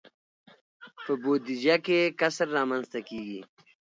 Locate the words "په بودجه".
1.03-1.75